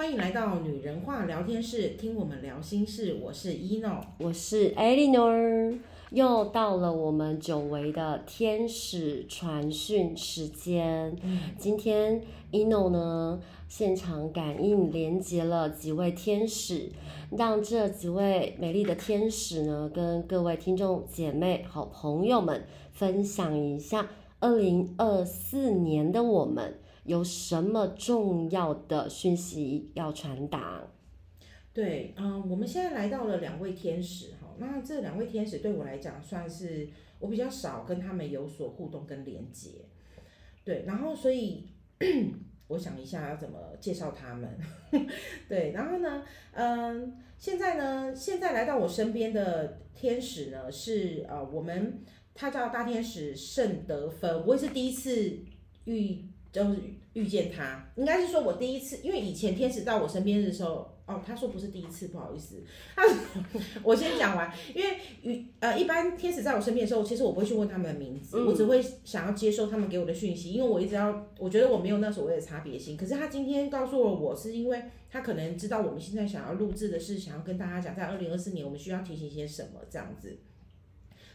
[0.00, 3.20] 欢迎来到女人话聊天室，听我们聊心事。
[3.22, 11.14] 我是 Eno，我是 Eleanor，又到了我们久违的天使传讯时间。
[11.22, 16.88] 嗯、今天 Eno 呢，现场感应连接了几位天使，
[17.36, 24.08] 让这几位美丽的天使呢，跟各位听众姐妹、好朋友们分享一下
[24.38, 26.76] 二零二四年的我们。
[27.10, 30.86] 有什么重要的讯息要传达？
[31.74, 39.70] 对，嗯，我们现在来到了两位天使哈，那这两位天使对我来讲算是我比较少跟他们有所互动跟连接，
[40.64, 41.66] 对，然后所以
[42.68, 44.48] 我想一下要怎么介绍他们，
[45.48, 52.04] 对，然后呢，嗯，现在呢，现在来到我身边的天使呢是呃，我们
[52.34, 55.40] 他叫大天使圣德芬，我也是第一次
[55.86, 56.24] 遇。
[56.52, 56.80] 就是
[57.14, 62.62] 遇见他，应该是说我第一次，因为以前天使到我身边的时候，哦，他说不是第一次，不好意思，
[62.94, 63.02] 他
[63.82, 80.38] 我先讲完，因为与呃一般天使在我身边的时候，其实我不会去问他们的名字，嗯、我只会想要接受他们给我的讯息，因为我一直要，我觉得我没有那所谓的差别性，可是他今天告诉了我，是因为他可能知道我们现在想要录制的是想要跟大家讲，在二零二四年我们需要提醒些什么这样子。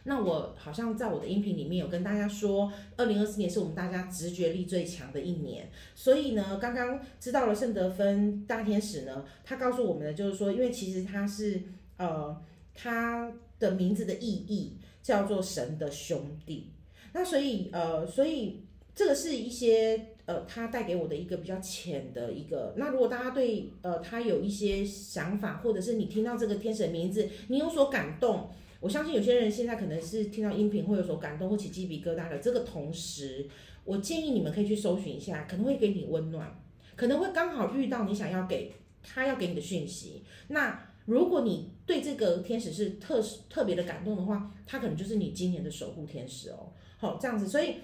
[0.08, 5.68] 那我好像在我的音频里面有跟大家说，二零二四年是我们大家直觉力最强的一年。
[5.96, 11.60] 所以呢，刚刚知道了圣德芬大天使呢，他告诉我们的就是说，因为其实他是
[11.96, 12.40] 呃，
[12.72, 16.70] 他的名字的意义叫做神的兄弟。
[17.12, 18.62] 那所以呃，所以
[18.94, 22.72] 这个是一些呃，他带给我的一个比较浅的一个。
[22.76, 28.50] 那如果大家对呃他有一些想法，或者是你听到这个天使的名字，你有所感动。
[28.80, 32.38] 我相信有些人现在可能是听到音频会有所感动或起鸡皮疙瘩的。
[32.38, 33.48] 这个同时，
[33.84, 36.62] 我建议你们可以去搜寻一下，可能会给你温暖，
[36.94, 40.22] 可能会刚好遇到你想要给他要给你的讯息。
[40.48, 46.72] 那如果你对这个天使是特特别的感动的话，他可能就是你今年的守护天使哦。
[46.98, 47.76] 好，这样子，所以，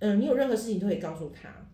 [0.00, 1.70] 嗯、你有任何事情都可以告诉他。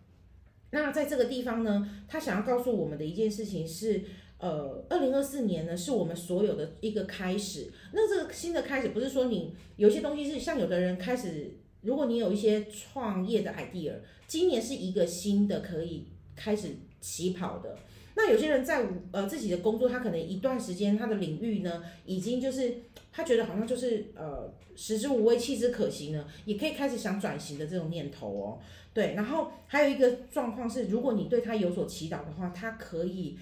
[0.71, 4.01] 那在这个地方呢，他想要告诉我们的一件事情是。
[4.41, 7.71] 呃，二零二四年呢，是我们所有的一个开始。
[7.93, 13.93] 那这个新的开始，不是说你有些东西是像有的人开始，如果你有一些创业的 idea，
[14.25, 16.69] 今年是一个新的可以开始
[16.99, 17.77] 起跑的。
[18.15, 22.77] 那有些人在呃自己的工作，他可能一段时间他的领域呢，已经就是
[23.13, 28.57] 他觉得好像就是呃食之无味，弃之可惜呢，也可以开始想转型的这种念头哦。
[28.91, 33.37] 对，然后还有一个状况是，如果你对他有所祈祷的话，他可以。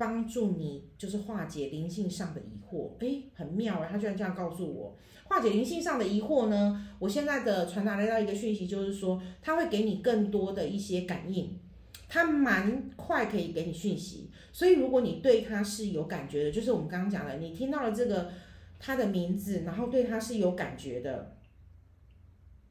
[0.00, 3.86] 帮助你就是化解灵性上的疑惑，诶，很妙啊！
[3.92, 6.86] 他居然这样告诉我，化解灵性上的疑惑呢。
[6.98, 11.54] 我现在的传达来到一个讯息，就是说他会给你更多的一些感应，
[12.08, 14.30] 他蛮快可以给你讯息。
[14.50, 18.30] 所以如果你对他是有感觉的，就是我们刚刚讲的，你听到了这个
[18.78, 21.36] 他的名字，然后对他是有感觉的。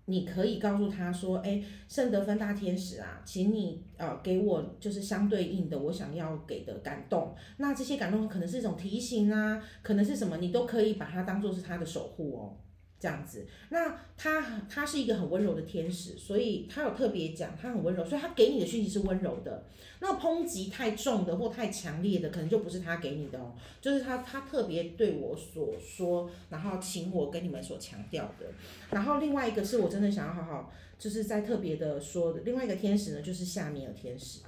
[0.10, 7.34] 你可以告诉他说：“哎，圣德芬大天使啊，请你呃给我就是相对应的我想要给的感动。
[7.58, 12.58] 那这些感动可能是一种提醒啊，可能是什么，你都可以把它当做是他的守护哦。”
[13.00, 19.64] 这样子，那他他是一个很温柔的天使，所以他有特别讲，他很温柔，所以他给你的讯息是温柔的。
[20.02, 28.46] 那抨击太重的或太强烈的，可能就不是他给你的哦，就是他他特别对我所说，然后请我跟你们所强调的。
[28.92, 34.42] 然后另外一个是我真的想要好好，就是在特别的说的另外一个天使呢，就是夏米尔天使。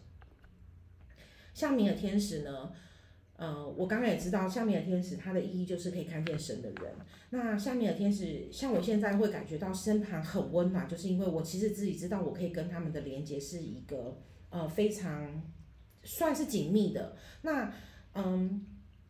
[1.54, 2.72] 夏米尔天使呢？
[3.42, 6.94] 呃，我刚刚也知道，下面的天使它的意义就是可以看见神的人。
[7.32, 14.22] 那下面的天使，像我现在会感觉到身旁很温暖，就是因为我其实自己知道，我可以跟他们的连接是一个
[14.52, 15.42] 呃非常
[16.04, 17.18] 算是紧密的。
[17.42, 17.74] 那
[18.14, 18.64] 嗯，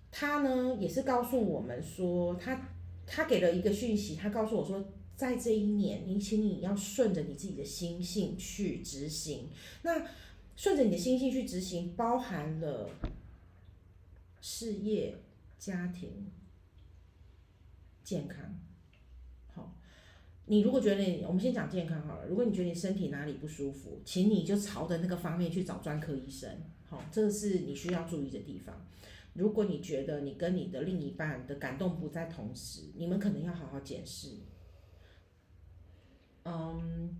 [0.09, 2.69] 他呢也是告诉我们说，他
[3.05, 4.81] 他给了一个讯息，他告诉我说，
[5.13, 9.49] 在这一年，你请你要顺着你自己的心性去执行。
[9.81, 10.07] 那
[10.55, 12.89] 顺着你的心性去执行，包含了。
[14.41, 15.15] 事业、
[15.59, 16.31] 家庭、
[18.03, 18.59] 健康，
[19.53, 19.75] 好。
[20.47, 22.25] 你如果觉得你，我们先讲健康好了。
[22.27, 26.49] 如果你觉得你身体哪里不舒服，请你就朝着那个方面去找专科医生，
[26.89, 28.85] 好，这个是你需要注意的地方。
[29.33, 34.37] 如果你觉得你跟你的另一半的感动不在同时，你们可能要好好检视。
[36.43, 37.15] 嗯，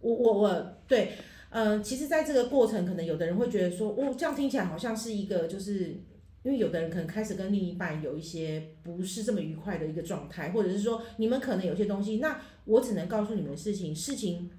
[0.00, 1.12] 我我我对，
[1.50, 6.00] 嗯，其实在这个过程，可能有的人会觉得说，哦，这样听起来好像是一个就是。
[6.44, 14.50] 因为有的人可能开始跟另一半有一些不是这么愉快的一个状态，或者是说你们可能有些东西，那我只能告诉你们事情，事情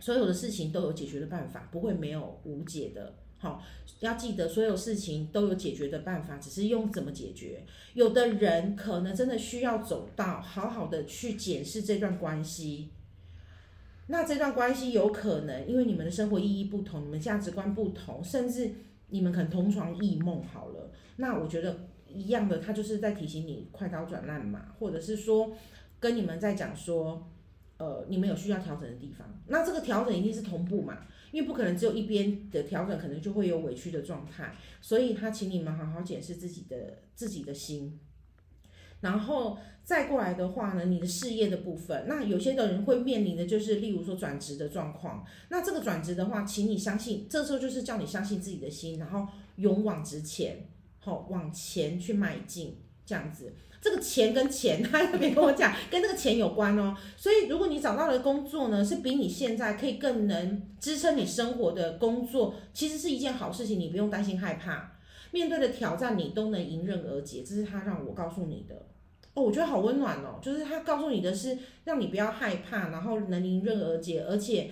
[0.00, 3.62] 所有的事情都有解决的办法，不会没有无解的好，
[4.00, 7.64] 要记得所有事情都有解决的办法，只是用怎么解决。
[7.94, 12.90] 有的人可能真的需要走到好好的去检视这段关系。
[14.08, 18.72] 那这段关系有可能因为你们的生活意义不同，你们价值观不同，甚至
[19.10, 20.42] 你们可能同床异梦。
[20.42, 25.56] 好了，那我觉得一样的，他就是在提醒你快刀斩乱麻，或者是说
[25.98, 27.30] 跟你们在讲说，
[27.78, 29.26] 呃，你们有需要调整的地方。
[29.48, 31.06] 那这个调整一定是同步嘛。
[31.32, 38.00] 因为不可能只有一边的调整，可能就会有委屈的状态，所以他请你们好好检视自己的自己的心，
[39.00, 49.26] 然后再过来的话呢，你的事业的部分，那有些的人会面临的就是，例如说转职的状况，那这个转职的话，请你相信，这时候就是叫你相信自己的心，然后
[49.56, 50.68] 勇往直前，
[50.98, 52.76] 好往前去迈进，
[53.06, 53.52] 这样子。
[53.82, 56.94] 这个钱跟钱， 他特别跟我讲，跟这个钱有关哦。
[57.16, 64.92] 所以，如果你找到的工作呢，是比你现在可以更能支撑你生活的工作，其实是一件好事情，你不用担心害怕。
[65.32, 67.42] 面对的挑战，你都能迎刃而解。
[67.42, 68.86] 这是他让我告诉你的
[69.34, 70.38] 哦，我觉得好温暖哦。
[70.42, 74.22] 就是他告诉你的是，让你不要害怕，然后能迎刃而解。
[74.22, 74.70] 而且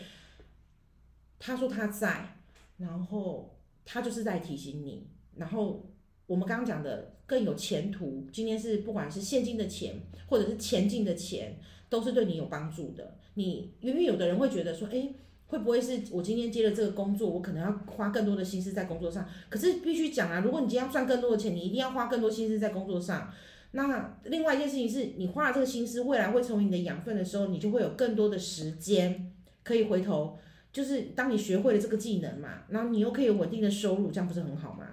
[1.38, 2.36] 他说他在，
[2.76, 5.06] 然后他就是在提醒你。
[5.36, 5.90] 然后
[6.26, 7.14] 我们刚刚讲的。
[7.28, 8.26] 更有前途。
[8.32, 10.00] 今天是不管是现金的钱，
[10.30, 13.18] 或者是前进的钱，都是对你有帮助的。
[13.34, 15.14] 你因为有的人会觉得说，诶，
[15.48, 19.28] 会不会是我今天接了这个工作，我可能要花更多的心思在工作上？
[19.48, 23.32] 可是必须讲啊，如果你今天要赚更多的钱，你一定要花更多心思在工作上。
[23.72, 30.38] 那另外一件事情是，你花了这个心思，未来会成为你的养分的时候，你就会有更多的时间可以回头。
[30.72, 34.86] 就是当你学会了这个技能嘛，然后你又可以有稳定的收入，这样不是很好吗？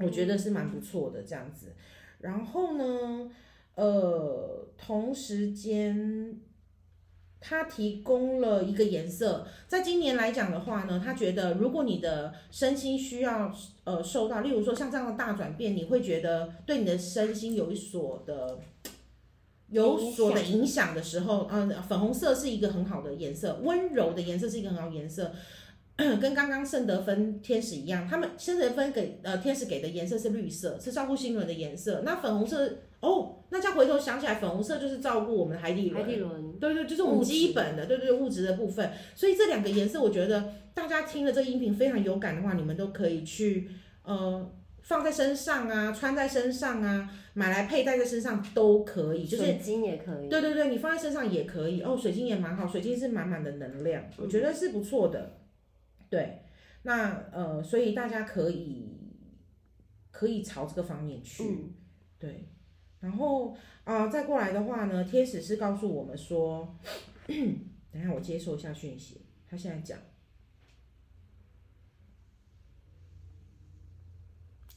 [0.00, 1.74] 我觉得是蛮不错的这样子，
[2.20, 3.30] 然后呢，
[3.74, 6.38] 呃，同时间，
[7.40, 13.50] 他提供了一个颜色，在今年来讲的话呢，他觉得如果你的身心需要
[13.84, 18.58] 呃受到，例如说像这样的大转变，你会觉得对你的身心有所的
[19.70, 25.32] 有所的影响的时候，嗯、呃，粉红色是一个很好的颜色，温柔的颜色是一个很好的颜色。
[26.18, 32.00] 跟刚刚圣德芬天使一样，他们圣德芬给呃天使给的颜色是绿色，是照顾心轮的颜色。
[32.06, 36.04] 那粉红色哦，那再回头想起来，粉红色就是照顾我们的海底轮。
[36.04, 38.92] 海底轮，对对，就是我们基本的，对对物质的部分。
[39.14, 43.70] 所以这两个颜色，我觉得大家听了这个音频非常有感的话，你们都可以去
[44.02, 44.52] 呃
[44.82, 49.24] 放在身上啊，穿在身上啊，买来佩戴在身上都可以。
[49.24, 50.28] 就是、水晶也可以。
[50.28, 55.38] 对对对，你放在身上也可以哦，水晶也蛮好，水晶是满满的能量，我觉得是不错的。
[56.10, 56.42] 对，
[56.82, 58.98] 那呃，所以大家可以
[60.10, 61.74] 可以朝这个方面去，嗯、
[62.18, 62.48] 对，
[63.00, 66.76] 然后啊、再过来的话呢，天使是告诉我们说，
[67.26, 69.98] 等下我接受一下讯息，他现在讲，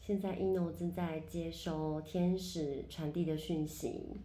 [0.01, 4.21] 现在 Eno 正在接收天使传递的讯息。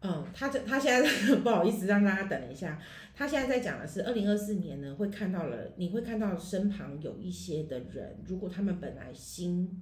[0.00, 1.08] 嗯，他这他现在
[1.40, 2.78] 不好意思让大家等一下，
[3.14, 9.80] 他现在在讲的是二零二四年呢，会看到了，你会看到身旁有一些的人，如果他们本来心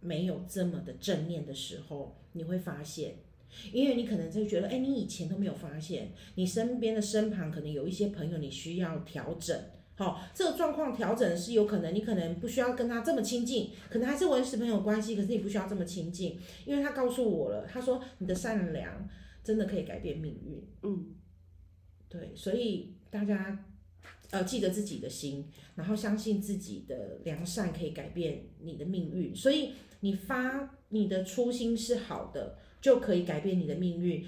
[0.00, 3.14] 没有这么的正面的时候，你会发现，
[3.72, 9.58] 因为你可能就觉得，哎，你以前都没有发现，你身边的身旁可能有一些朋友，你需要调整，
[9.96, 19.08] 好，这个状况调整是有可能，你可能不需要跟他这么亲近，可能还是维持朋友关系，可是你不需要这么亲近，因为他告诉我了，他说你的善良。
[19.44, 21.14] 真的可以改变命运，嗯，
[22.08, 23.64] 对，所以大家
[24.30, 29.34] 呃记得自己的心，然后相信自己的良善可以改变你的命运。
[29.34, 34.24] 所以你发你的初心是好的，就可以改变你的命运。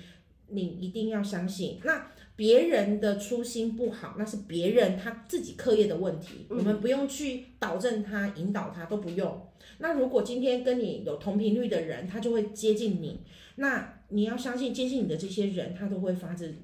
[0.49, 1.80] 你一定要相信。
[1.85, 9.49] 那别人的初心不好，那是别人他自己课业的问题，我们不用去导正他、引导他，都不用。
[9.78, 13.23] 那如果今天跟你有同频率的人，他就会接近你。
[13.56, 16.54] 那你要相信，接近你的这些人，他都会发自，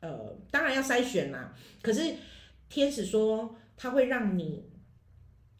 [0.00, 1.54] 呃，当然要筛选啦。
[1.82, 2.14] 可是
[2.68, 4.64] 天使说，他会让你，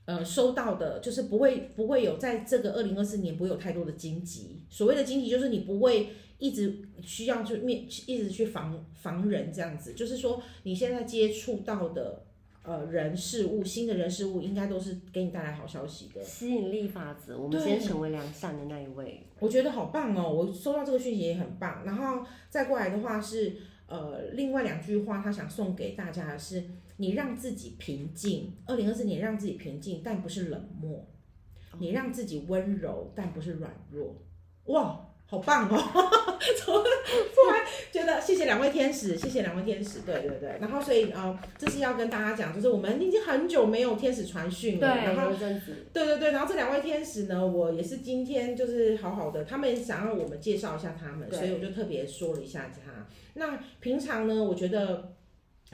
[0.04, 4.64] 呃，收到的，就是不会不会有在这个二零二四年不会有太多的荆棘。
[4.68, 9.94] 所谓的荆棘，就是你不会一直需要去面，一直去防防人这样子。
[9.94, 12.24] 就是说，你现在接触到的。
[12.62, 16.22] 呃，人事物，新的人事物应该都是给你带来好消息的。
[16.22, 19.26] 吸引力法则，我们先成为良善的那一位。
[19.38, 21.82] 我觉得好棒哦，我收到这个讯息也很棒。
[21.86, 26.62] 然后再过来的话是，呃，另外两句话，他想送给大家的是：
[26.98, 31.06] 你让自己平静，二零二四年让自己平静，但不是冷漠；
[31.78, 34.14] 你让自己温柔，但不是软弱。
[34.66, 35.06] 哇！
[35.30, 35.78] 好棒哦！
[36.66, 40.58] 突然觉得谢谢两位天使，谢谢两位天使，对对对。
[40.60, 44.92] 然后所以呃，这是要跟大家讲，就是我们已经很久没有天使传讯了。
[44.92, 45.30] 对，然后。
[45.92, 53.06] 对对对，然后这两位天使呢，我也是今天就是好好的，他们想让我们介绍一下他们，所以我就特别说了一下他。
[53.34, 55.12] 那平常呢，我觉得。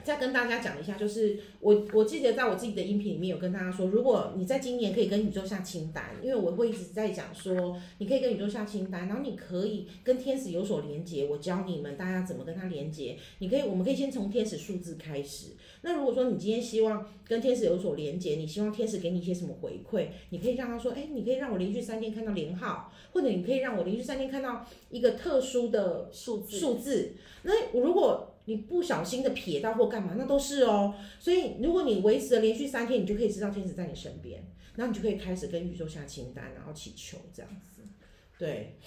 [0.03, 11.25] 再跟大家讲一下，就是我我记得在我自己的音频里面有跟大家说，如果你在今年可以跟宇宙下清单，因为我会一直在讲说，你可以跟宇宙下清单，然后你可以跟天使有所连接。
[11.25, 13.17] 我教你们大家怎么跟他连接。
[13.39, 15.47] 你可以，我们可以先从天使数字开始。
[15.81, 27.13] 那如果说你今天希望跟天使有所连接，你希望天使给你一些什么回馈，你可以让他说，哎，你可以让我连续三天看到连号，或者你可以让我连续三天看到一个特殊的数字数字。
[27.43, 30.95] 那如果你不小心的撇到或干嘛，那都是哦。
[31.19, 34.41] 所以如果你维持了连续三天，你就可以知道天使在你身边，
[34.77, 37.81] 然后你就可以开始跟宇宙下清单，然后祈求这样子。
[38.39, 38.77] 对，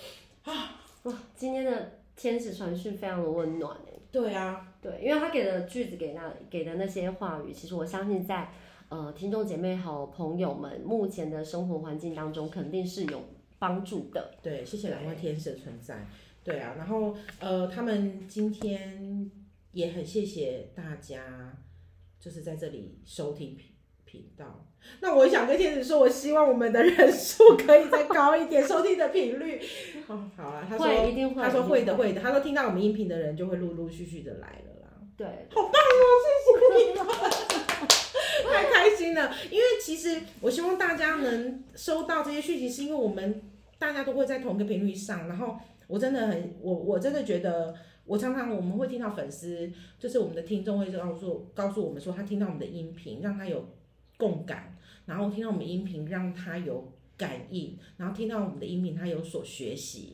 [0.44, 3.92] 啊，哇，今天的天使传讯非常的温暖哎。
[4.10, 8.50] 对啊，对，因为他给的句子给那给的那些话语，其实我相信在
[8.88, 13.22] 呃听众姐妹好朋友们目前的生活环境当中，肯定是有
[13.58, 14.38] 帮助的。
[14.42, 16.08] 对，谢谢两位天使的存在。
[16.42, 19.30] 对啊，然后呃，他们今天。
[19.72, 21.58] 也很谢谢大家，
[22.18, 23.66] 就是在这里收听频
[24.04, 24.66] 频道。
[25.00, 29.60] 那我想跟天使说，我希望我们的人数可以再高一点，收听的频率。
[30.08, 32.20] 哦，好啊，他说会，一定会，他说会的，会的。
[32.20, 34.88] 他说听到我们音频的人就会陆陆续续的来了啦。
[35.16, 37.06] 对，好棒哦，谢谢你们，
[38.52, 39.32] 太开心了。
[39.50, 43.42] 因为其实我希望大家能收到这些讯息，是因为我们
[43.78, 45.28] 大家都会在同一个频率上。
[45.28, 47.74] 然后我真的很，我我真的觉得。
[48.10, 53.64] 我常常我们会听到粉丝，就是我们的听众会告诉告诉我们说，他听到我们的音频让他有
[54.16, 54.76] 共感，
[55.06, 60.12] 然后听到我们音频让他有感应，然后听到我们的音频他有所学习。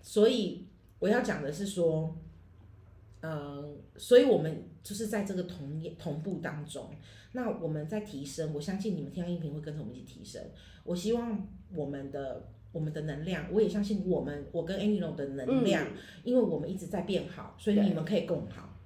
[0.00, 0.68] 所以
[1.00, 2.16] 我要讲的是说，
[3.22, 6.90] 呃，所以我们就是在这个同同步当中，
[7.32, 10.40] 那我们在提升，我相信你们听到音频会跟着我们一起提升。
[10.84, 12.52] 我希望我们的。
[12.72, 18.76] 我们的能量，我也相信我们，我跟 Anino 的能量，嗯，因为我们一直在变好，所以你们可以更好，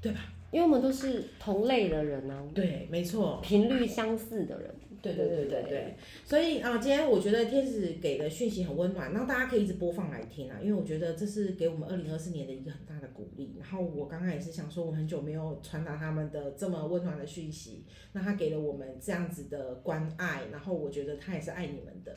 [0.00, 0.32] 对，对吧？
[0.52, 4.70] 因为我们都是同类的人呢，啊，对，没错，频率相似的人，
[5.00, 5.96] 对对对对对，对。
[6.26, 13.56] 所以啊，今天我觉得天使给的讯息很温暖，然后大家可以一直播放来听啊，因为我觉得这是给我们二零二四年的一个很大的鼓励。
[13.58, 22.14] 然后我刚刚也是想说，我很久没有传达他们的这么温暖的讯息，那他给了我们这样子的关爱，然后我觉得他也是爱你们的。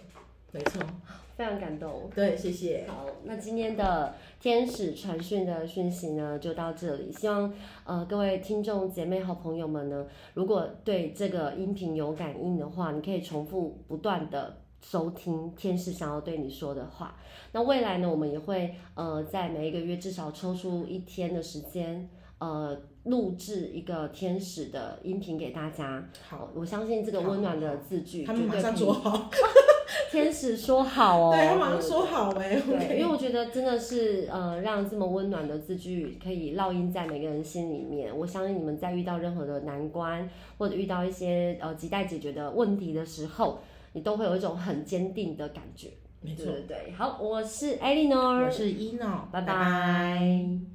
[0.56, 0.82] 没错，
[1.36, 2.10] 非常感动。
[2.16, 2.86] 对，谢谢。
[2.88, 7.12] 好，那今天的天使传讯的讯息呢，就到这里。
[7.12, 17.18] 希望呃各位听众姐妹好朋友们呢，如果对这个音频有感应的话，你可以重复不断的收听天使想要对你说的话。
[17.52, 22.10] 那未来呢，我们也会呃在每一个月至少抽出一天的时间，
[22.40, 26.08] 呃录制一个天使的音频给大家。
[26.30, 29.30] 好，我相信这个温暖的字句，他们马上做好。
[30.16, 38.18] 天使说好哦，对，他马上说好哎，对，因为我觉得真的是呃，让这么温暖的字句可以烙印在每个人心里面。
[38.18, 43.60] 我相信你们在遇到任何的难关或者遇到一些呃亟待解决的问题的时候，
[43.92, 45.90] 你都会有一种很坚定的感觉。
[46.22, 46.92] 没错，对对对。
[46.94, 50.75] 好，我是 Eleanor，我是 Eno，拜拜。